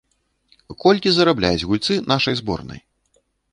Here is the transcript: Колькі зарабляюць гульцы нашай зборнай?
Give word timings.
Колькі 0.83 1.09
зарабляюць 1.17 1.67
гульцы 1.73 1.99
нашай 2.15 2.35
зборнай? 2.43 2.79